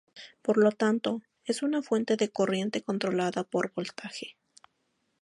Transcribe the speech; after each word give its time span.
Por 0.41 0.57
lo 0.57 0.71
tanto, 0.71 1.21
es 1.45 1.61
una 1.61 1.83
fuente 1.83 2.15
de 2.17 2.31
corriente 2.31 2.81
controlada 2.81 3.43
por 3.43 3.71
voltaje. 3.73 4.35